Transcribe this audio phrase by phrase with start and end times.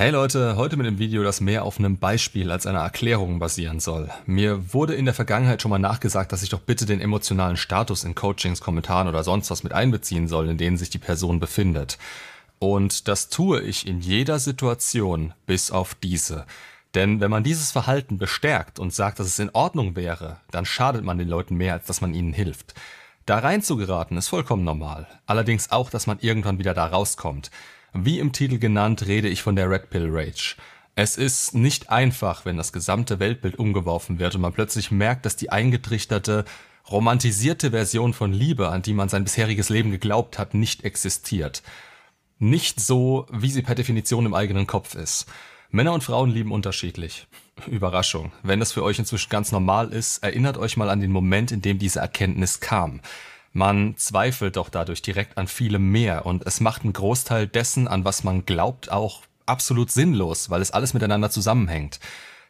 [0.00, 3.80] Hey Leute, heute mit dem Video, das mehr auf einem Beispiel als einer Erklärung basieren
[3.80, 4.08] soll.
[4.24, 8.04] Mir wurde in der Vergangenheit schon mal nachgesagt, dass ich doch bitte den emotionalen Status
[8.04, 11.98] in Coachings, Kommentaren oder sonst was mit einbeziehen soll, in denen sich die Person befindet.
[12.58, 16.46] Und das tue ich in jeder Situation, bis auf diese.
[16.94, 21.04] Denn wenn man dieses Verhalten bestärkt und sagt, dass es in Ordnung wäre, dann schadet
[21.04, 22.72] man den Leuten mehr, als dass man ihnen hilft.
[23.26, 25.06] Da rein zu geraten ist vollkommen normal.
[25.26, 27.50] Allerdings auch, dass man irgendwann wieder da rauskommt.
[27.92, 30.56] Wie im Titel genannt, rede ich von der Red Pill Rage.
[30.94, 35.36] Es ist nicht einfach, wenn das gesamte Weltbild umgeworfen wird und man plötzlich merkt, dass
[35.36, 36.44] die eingetrichterte,
[36.90, 41.62] romantisierte Version von Liebe, an die man sein bisheriges Leben geglaubt hat, nicht existiert.
[42.38, 45.26] Nicht so, wie sie per Definition im eigenen Kopf ist.
[45.70, 47.26] Männer und Frauen lieben unterschiedlich.
[47.66, 48.32] Überraschung.
[48.42, 51.62] Wenn das für euch inzwischen ganz normal ist, erinnert euch mal an den Moment, in
[51.62, 53.00] dem diese Erkenntnis kam.
[53.52, 58.04] Man zweifelt doch dadurch direkt an vielem mehr und es macht einen Großteil dessen, an
[58.04, 61.98] was man glaubt, auch absolut sinnlos, weil es alles miteinander zusammenhängt.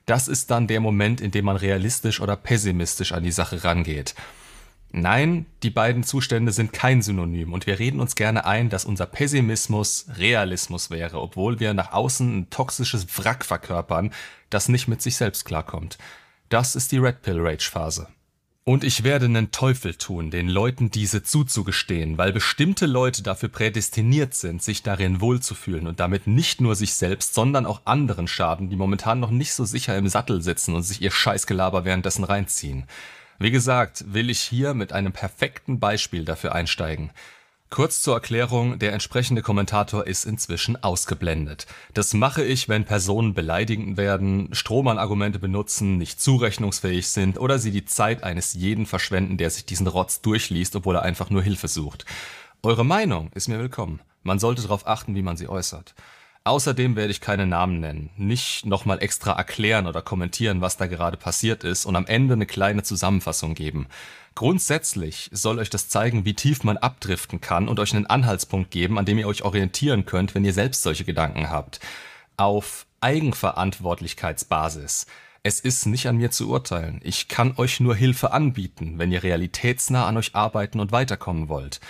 [0.05, 4.15] Das ist dann der Moment, in dem man realistisch oder pessimistisch an die Sache rangeht.
[4.93, 9.07] Nein, die beiden Zustände sind kein Synonym und wir reden uns gerne ein, dass unser
[9.07, 14.13] Pessimismus Realismus wäre, obwohl wir nach außen ein toxisches Wrack verkörpern,
[14.51, 15.97] das nicht mit sich selbst klarkommt.
[16.49, 18.09] Das ist die Red Pill Rage Phase.
[18.71, 24.33] Und ich werde nen Teufel tun, den Leuten diese zuzugestehen, weil bestimmte Leute dafür prädestiniert
[24.35, 28.77] sind, sich darin wohlzufühlen und damit nicht nur sich selbst, sondern auch anderen schaden, die
[28.77, 32.85] momentan noch nicht so sicher im Sattel sitzen und sich ihr Scheißgelaber währenddessen reinziehen.
[33.41, 37.11] Wie gesagt, will ich hier mit einem perfekten Beispiel dafür einsteigen.
[37.71, 41.69] Kurz zur Erklärung, der entsprechende Kommentator ist inzwischen ausgeblendet.
[41.95, 47.85] Das mache ich, wenn Personen beleidigend werden, Strohmann-Argumente benutzen, nicht zurechnungsfähig sind oder sie die
[47.85, 52.07] Zeit eines jeden verschwenden, der sich diesen Rotz durchliest, obwohl er einfach nur Hilfe sucht.
[52.65, 54.01] Eure Meinung ist mir willkommen.
[54.25, 55.95] Man sollte darauf achten, wie man sie äußert.
[56.45, 61.19] Außerdem werde ich keine Namen nennen, nicht nochmal extra erklären oder kommentieren, was da gerade
[61.19, 63.89] passiert ist und am Ende eine kleine Zusammenfassung geben.
[64.35, 68.99] Grundsätzlich soll euch das zeigen, wie tief man abdriften kann und euch einen Anhaltspunkt geben,
[68.99, 71.79] an dem ihr euch orientieren könnt, wenn ihr selbst solche Gedanken habt.
[72.39, 75.05] Auf Eigenverantwortlichkeitsbasis.
[75.43, 77.01] Es ist nicht an mir zu urteilen.
[77.03, 81.81] Ich kann euch nur Hilfe anbieten, wenn ihr realitätsnah an euch arbeiten und weiterkommen wollt.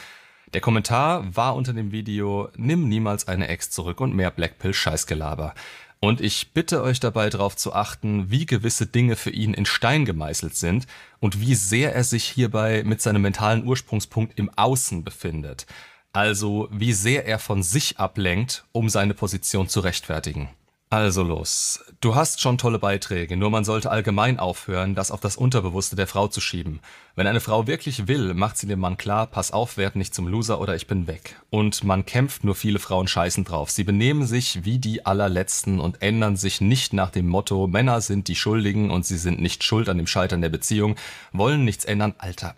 [0.52, 5.54] Der Kommentar war unter dem Video Nimm niemals eine Ex zurück und mehr Blackpill Scheißgelaber.
[6.00, 10.04] Und ich bitte euch dabei darauf zu achten, wie gewisse Dinge für ihn in Stein
[10.04, 10.86] gemeißelt sind
[11.20, 15.66] und wie sehr er sich hierbei mit seinem mentalen Ursprungspunkt im Außen befindet.
[16.12, 20.48] Also wie sehr er von sich ablenkt, um seine Position zu rechtfertigen.
[20.92, 21.84] Also los.
[22.00, 26.08] Du hast schon tolle Beiträge, nur man sollte allgemein aufhören, das auf das Unterbewusste der
[26.08, 26.80] Frau zu schieben.
[27.14, 30.26] Wenn eine Frau wirklich will, macht sie dem Mann klar, pass auf, werd nicht zum
[30.26, 31.40] Loser oder ich bin weg.
[31.48, 33.70] Und man kämpft, nur viele Frauen scheißen drauf.
[33.70, 38.26] Sie benehmen sich wie die allerletzten und ändern sich nicht nach dem Motto, Männer sind
[38.26, 40.96] die Schuldigen und sie sind nicht schuld an dem Scheitern der Beziehung,
[41.32, 42.56] wollen nichts ändern, Alter.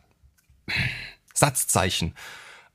[1.35, 2.15] Satzzeichen.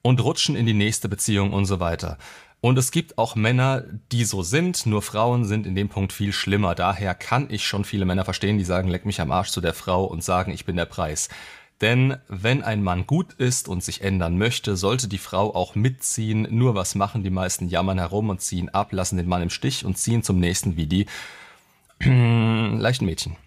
[0.04, 2.20] Und rutschen in die nächste Beziehung und so weiter.
[2.68, 6.34] Und es gibt auch Männer, die so sind, nur Frauen sind in dem Punkt viel
[6.34, 6.76] schlimmer.
[6.76, 9.74] Daher kann ich schon viele Männer verstehen, die sagen, leck mich am Arsch zu der
[9.74, 11.30] Frau und sagen, ich bin der Preis.
[11.80, 16.46] Denn wenn ein Mann gut ist und sich ändern möchte, sollte die Frau auch mitziehen.
[16.50, 17.70] Nur was machen die meisten?
[17.70, 20.88] Jammern herum und ziehen ab, lassen den Mann im Stich und ziehen zum nächsten wie
[20.88, 21.06] die
[22.02, 23.38] leichten Mädchen.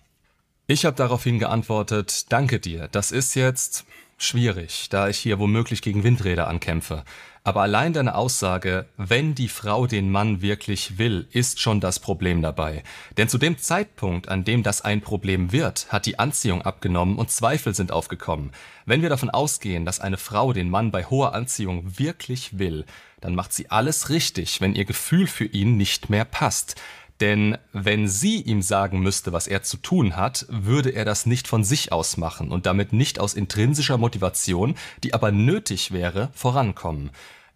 [0.67, 3.85] Ich habe daraufhin geantwortet, danke dir, das ist jetzt
[4.23, 7.05] schwierig, da ich hier womöglich gegen Windräder ankämpfe.
[7.43, 12.43] Aber allein deine Aussage, wenn die Frau den Mann wirklich will, ist schon das Problem
[12.43, 12.83] dabei.
[13.17, 17.31] Denn zu dem Zeitpunkt, an dem das ein Problem wird, hat die Anziehung abgenommen und
[17.31, 18.53] Zweifel sind aufgekommen.
[18.85, 22.85] Wenn wir davon ausgehen, dass eine Frau den Mann bei hoher Anziehung wirklich will,
[23.23, 26.77] dann macht sie alles richtig, wenn ihr Gefühl für ihn nicht mehr passt.
[27.21, 31.47] Denn wenn sie ihm sagen müsste, was er zu tun hat, würde er das nicht
[31.47, 37.11] von sich aus machen und damit nicht aus intrinsischer Motivation, die aber nötig wäre, vorankommen.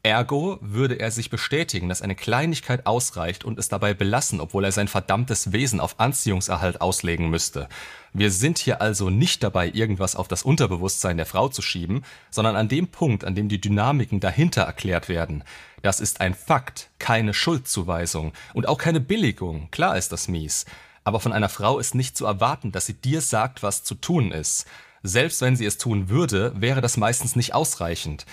[0.05, 4.71] Ergo würde er sich bestätigen, dass eine Kleinigkeit ausreicht und es dabei belassen, obwohl er
[4.71, 7.71] sein verdammtes Wesen auf Anziehungserhalt auslegen müsste.
[8.13, 12.55] Wir sind hier also nicht dabei, irgendwas auf das Unterbewusstsein der Frau zu schieben, sondern
[12.55, 15.43] an dem Punkt, an dem die Dynamiken dahinter erklärt werden.
[15.81, 19.71] Das ist ein Fakt, keine Schuldzuweisung und auch keine Billigung.
[19.71, 20.67] Klar ist das mies.
[21.05, 24.33] Aber von einer Frau ist nicht zu erwarten, dass sie dir sagt, was zu tun
[24.33, 24.67] ist.
[25.03, 28.25] Selbst wenn sie es tun würde, wäre das meistens nicht ausreichend.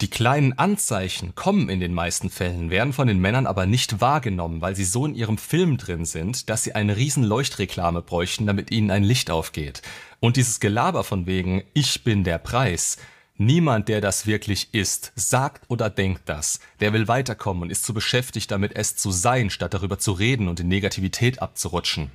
[0.00, 4.62] Die kleinen Anzeichen kommen in den meisten Fällen, werden von den Männern aber nicht wahrgenommen,
[4.62, 8.70] weil sie so in ihrem Film drin sind, dass sie eine riesen Leuchtreklame bräuchten, damit
[8.70, 9.82] ihnen ein Licht aufgeht.
[10.18, 12.96] Und dieses Gelaber von wegen, ich bin der Preis,
[13.42, 16.60] Niemand, der das wirklich ist, sagt oder denkt das.
[16.80, 20.46] Der will weiterkommen und ist zu beschäftigt damit, es zu sein, statt darüber zu reden
[20.46, 22.10] und in Negativität abzurutschen.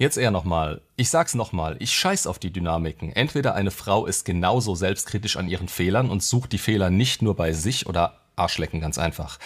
[0.00, 0.80] Jetzt eher nochmal.
[0.96, 1.76] Ich sag's nochmal.
[1.78, 3.12] Ich scheiß auf die Dynamiken.
[3.12, 7.36] Entweder eine Frau ist genauso selbstkritisch an ihren Fehlern und sucht die Fehler nicht nur
[7.36, 9.38] bei sich oder Arschlecken ganz einfach.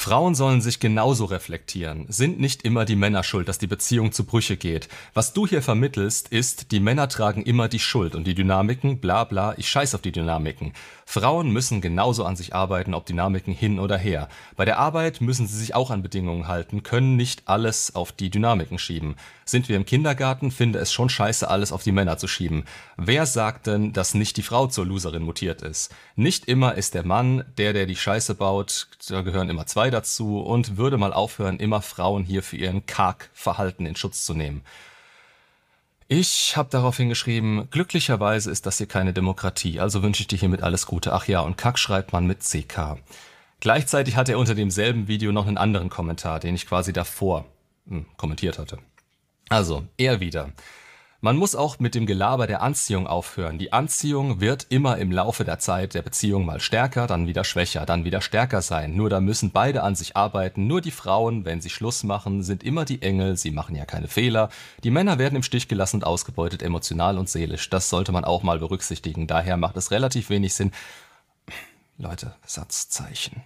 [0.00, 2.06] Frauen sollen sich genauso reflektieren.
[2.08, 4.88] Sind nicht immer die Männer schuld, dass die Beziehung zu Brüche geht.
[5.12, 9.24] Was du hier vermittelst, ist, die Männer tragen immer die Schuld und die Dynamiken, bla
[9.24, 10.72] bla, ich scheiß auf die Dynamiken.
[11.04, 14.28] Frauen müssen genauso an sich arbeiten, ob Dynamiken hin oder her.
[14.56, 18.30] Bei der Arbeit müssen sie sich auch an Bedingungen halten, können nicht alles auf die
[18.30, 19.16] Dynamiken schieben.
[19.46, 22.64] Sind wir im Kindergarten, finde es schon scheiße, alles auf die Männer zu schieben.
[22.98, 25.92] Wer sagt denn, dass nicht die Frau zur Loserin mutiert ist?
[26.14, 30.40] Nicht immer ist der Mann der, der die Scheiße baut, da gehören immer zwei dazu
[30.40, 34.62] und würde mal aufhören, immer Frauen hier für ihren Karg-Verhalten in Schutz zu nehmen.
[36.10, 40.62] Ich habe daraufhin geschrieben, glücklicherweise ist das hier keine Demokratie, also wünsche ich dir hiermit
[40.62, 41.12] alles Gute.
[41.12, 42.96] Ach ja, und Kack schreibt man mit CK.
[43.60, 47.44] Gleichzeitig hat er unter demselben Video noch einen anderen Kommentar, den ich quasi davor
[47.86, 48.78] hm, kommentiert hatte.
[49.50, 50.50] Also, er wieder.
[51.20, 53.58] Man muss auch mit dem Gelaber der Anziehung aufhören.
[53.58, 57.84] Die Anziehung wird immer im Laufe der Zeit der Beziehung mal stärker, dann wieder schwächer,
[57.86, 58.94] dann wieder stärker sein.
[58.94, 60.68] Nur da müssen beide an sich arbeiten.
[60.68, 64.06] Nur die Frauen, wenn sie Schluss machen, sind immer die Engel, sie machen ja keine
[64.06, 64.48] Fehler.
[64.84, 67.68] Die Männer werden im Stich gelassen und ausgebeutet, emotional und seelisch.
[67.68, 69.26] Das sollte man auch mal berücksichtigen.
[69.26, 70.70] Daher macht es relativ wenig Sinn.
[71.96, 73.42] Leute, Satzzeichen.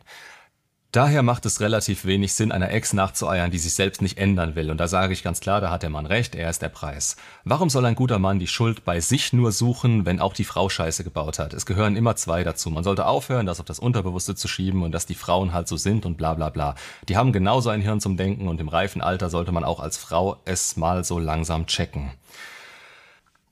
[0.92, 4.70] Daher macht es relativ wenig Sinn, einer Ex nachzueiern, die sich selbst nicht ändern will.
[4.70, 7.16] Und da sage ich ganz klar, da hat der Mann recht, er ist der Preis.
[7.44, 10.68] Warum soll ein guter Mann die Schuld bei sich nur suchen, wenn auch die Frau
[10.68, 11.54] Scheiße gebaut hat?
[11.54, 12.68] Es gehören immer zwei dazu.
[12.68, 15.78] Man sollte aufhören, das auf das Unterbewusste zu schieben und dass die Frauen halt so
[15.78, 16.74] sind und bla bla bla.
[17.08, 19.96] Die haben genauso ein Hirn zum Denken und im reifen Alter sollte man auch als
[19.96, 22.10] Frau es mal so langsam checken.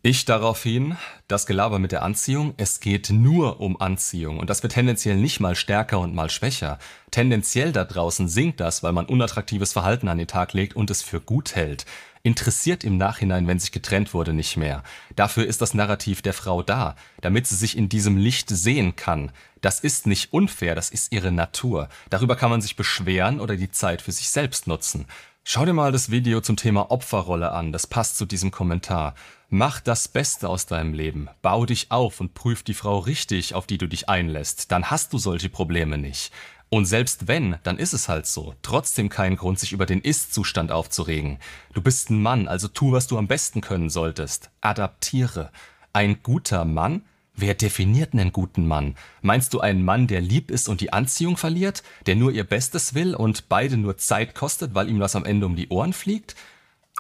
[0.03, 0.97] Ich daraufhin,
[1.29, 5.41] das Gelaber mit der Anziehung, es geht nur um Anziehung und das wird tendenziell nicht
[5.41, 6.79] mal stärker und mal schwächer.
[7.11, 11.03] Tendenziell da draußen sinkt das, weil man unattraktives Verhalten an den Tag legt und es
[11.03, 11.85] für gut hält.
[12.23, 14.85] Interessiert im Nachhinein, wenn sich getrennt wurde, nicht mehr.
[15.17, 19.33] Dafür ist das Narrativ der Frau da, damit sie sich in diesem Licht sehen kann.
[19.61, 21.91] Das ist nicht unfair, das ist ihre Natur.
[22.09, 25.05] Darüber kann man sich beschweren oder die Zeit für sich selbst nutzen.
[25.53, 29.17] Schau dir mal das Video zum Thema Opferrolle an, das passt zu diesem Kommentar.
[29.49, 33.67] Mach das Beste aus deinem Leben, bau dich auf und prüf die Frau richtig, auf
[33.67, 36.33] die du dich einlässt, dann hast du solche Probleme nicht.
[36.69, 38.55] Und selbst wenn, dann ist es halt so.
[38.63, 41.41] Trotzdem kein Grund, sich über den Ist-Zustand aufzuregen.
[41.75, 44.51] Du bist ein Mann, also tu, was du am besten können solltest.
[44.61, 45.51] Adaptiere.
[45.93, 47.03] Ein guter Mann
[47.41, 48.97] Wer definiert einen guten Mann?
[49.23, 52.93] Meinst du einen Mann, der lieb ist und die Anziehung verliert, der nur ihr Bestes
[52.93, 56.37] will und beide nur Zeit kostet, weil ihm das am Ende um die Ohren fliegt?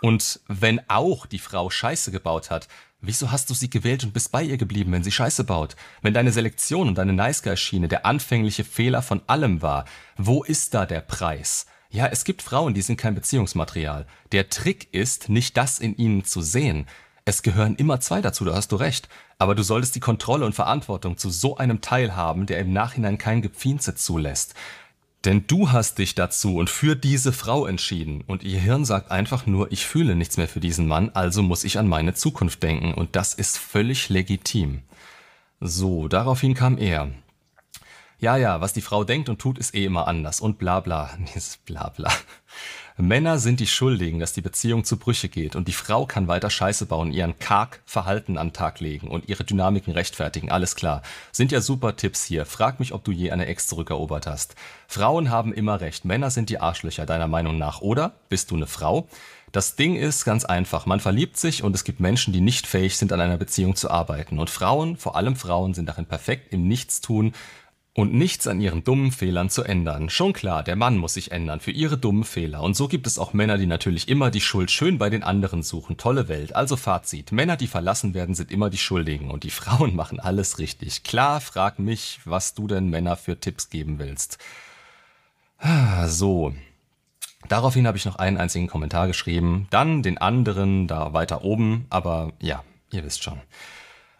[0.00, 2.68] Und wenn auch die Frau Scheiße gebaut hat,
[3.02, 5.76] wieso hast du sie gewählt und bist bei ihr geblieben, wenn sie Scheiße baut?
[6.00, 9.84] Wenn deine Selektion und deine Nice Guy Schiene der anfängliche Fehler von allem war,
[10.16, 11.66] wo ist da der Preis?
[11.90, 14.06] Ja, es gibt Frauen, die sind kein Beziehungsmaterial.
[14.32, 16.86] Der Trick ist, nicht das in ihnen zu sehen.
[17.30, 19.08] Es gehören immer zwei dazu, da hast du recht.
[19.38, 23.18] Aber du solltest die Kontrolle und Verantwortung zu so einem Teil haben, der im Nachhinein
[23.18, 24.54] kein Gepfienze zulässt.
[25.24, 29.46] Denn du hast dich dazu und für diese Frau entschieden und ihr Hirn sagt einfach
[29.46, 32.94] nur, ich fühle nichts mehr für diesen Mann, also muss ich an meine Zukunft denken
[32.94, 34.82] und das ist völlig legitim.
[35.60, 37.12] So, daraufhin kam er.
[38.20, 41.10] Ja, ja, was die Frau denkt und tut, ist eh immer anders und bla bla.
[41.34, 42.12] Dieses bla bla.
[42.98, 46.50] Männer sind die Schuldigen, dass die Beziehung zu Brüche geht und die Frau kann weiter
[46.50, 51.00] Scheiße bauen, ihren karg Verhalten an den Tag legen und ihre Dynamiken rechtfertigen, alles klar.
[51.32, 52.44] Sind ja super Tipps hier.
[52.44, 54.54] Frag mich, ob du je eine Ex zurückerobert hast.
[54.86, 58.12] Frauen haben immer recht, Männer sind die Arschlöcher deiner Meinung nach, oder?
[58.28, 59.08] Bist du eine Frau?
[59.50, 62.98] Das Ding ist ganz einfach, man verliebt sich und es gibt Menschen, die nicht fähig
[62.98, 64.38] sind, an einer Beziehung zu arbeiten.
[64.38, 67.32] Und Frauen, vor allem Frauen, sind darin perfekt im Nichtstun
[67.94, 70.10] und nichts an ihren dummen Fehlern zu ändern.
[70.10, 72.62] Schon klar, der Mann muss sich ändern für ihre dummen Fehler.
[72.62, 75.62] Und so gibt es auch Männer, die natürlich immer die Schuld schön bei den anderen
[75.62, 75.96] suchen.
[75.96, 76.54] Tolle Welt.
[76.54, 77.32] Also Fazit.
[77.32, 79.30] Männer, die verlassen werden, sind immer die Schuldigen.
[79.30, 81.02] Und die Frauen machen alles richtig.
[81.02, 84.38] Klar, frag mich, was du denn Männer für Tipps geben willst.
[85.58, 86.54] Ah, so.
[87.48, 89.66] Daraufhin habe ich noch einen einzigen Kommentar geschrieben.
[89.70, 91.86] Dann den anderen da weiter oben.
[91.90, 93.40] Aber ja, ihr wisst schon.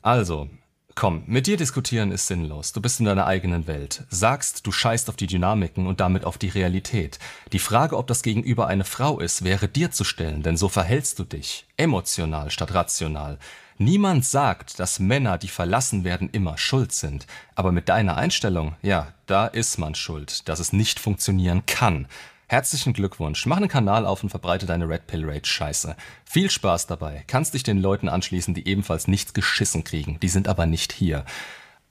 [0.02, 0.48] Also,
[0.94, 2.72] Komm, mit dir diskutieren ist sinnlos.
[2.72, 4.04] Du bist in deiner eigenen Welt.
[4.10, 7.18] Sagst, du scheißt auf die Dynamiken und damit auf die Realität.
[7.52, 11.18] Die Frage, ob das Gegenüber eine Frau ist, wäre dir zu stellen, denn so verhältst
[11.18, 11.66] du dich.
[11.76, 13.38] Emotional statt rational.
[13.78, 17.26] Niemand sagt, dass Männer, die verlassen werden, immer schuld sind.
[17.54, 22.06] Aber mit deiner Einstellung, ja, da ist man schuld, dass es nicht funktionieren kann.
[22.50, 23.46] Herzlichen Glückwunsch.
[23.46, 25.94] Mach einen Kanal auf und verbreite deine Red Pill Rage Scheiße.
[26.24, 27.22] Viel Spaß dabei.
[27.28, 30.18] Kannst dich den Leuten anschließen, die ebenfalls nichts geschissen kriegen.
[30.18, 31.24] Die sind aber nicht hier.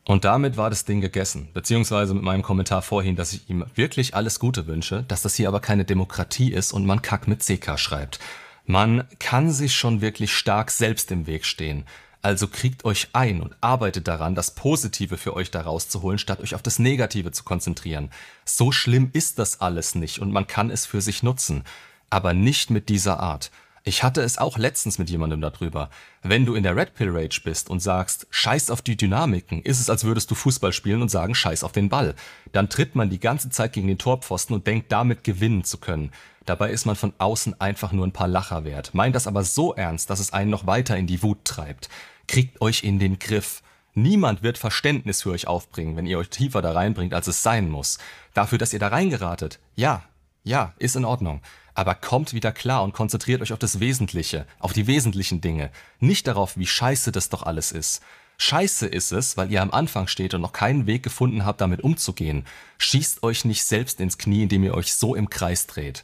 [0.03, 4.15] Und damit war das Ding gegessen, beziehungsweise mit meinem Kommentar vorhin, dass ich ihm wirklich
[4.15, 7.79] alles Gute wünsche, dass das hier aber keine Demokratie ist und man Kack mit CK
[7.79, 8.19] schreibt.
[8.65, 11.85] Man kann sich schon wirklich stark selbst im Weg stehen.
[12.21, 16.53] Also kriegt euch ein und arbeitet daran, das Positive für euch da rauszuholen, statt euch
[16.53, 18.11] auf das Negative zu konzentrieren.
[18.43, 21.63] So schlimm ist das alles nicht und man kann es für sich nutzen.
[22.09, 23.51] Aber nicht mit dieser Art.
[23.83, 25.89] Ich hatte es auch letztens mit jemandem darüber.
[26.21, 29.79] Wenn du in der Red Pill Rage bist und sagst, scheiß auf die Dynamiken, ist
[29.79, 32.15] es, als würdest du Fußball spielen und sagen, scheiß auf den Ball.
[32.51, 36.11] Dann tritt man die ganze Zeit gegen den Torpfosten und denkt, damit gewinnen zu können.
[36.49, 39.75] Dabei ist man von außen einfach nur ein paar Lacher wert, meint das aber so
[39.75, 41.89] ernst, dass es einen noch weiter in die Wut treibt.
[42.27, 43.61] Kriegt euch in den Griff.
[43.93, 47.69] Niemand wird Verständnis für euch aufbringen, wenn ihr euch tiefer da reinbringt, als es sein
[47.69, 47.99] muss.
[48.33, 49.59] Dafür, dass ihr da reingeratet.
[49.75, 50.01] Ja,
[50.43, 51.41] ja, ist in Ordnung.
[51.75, 55.69] Aber kommt wieder klar und konzentriert euch auf das Wesentliche, auf die wesentlichen Dinge.
[55.99, 58.01] Nicht darauf, wie scheiße das doch alles ist.
[58.39, 61.81] Scheiße ist es, weil ihr am Anfang steht und noch keinen Weg gefunden habt, damit
[61.81, 62.47] umzugehen.
[62.79, 66.03] Schießt euch nicht selbst ins Knie, indem ihr euch so im Kreis dreht.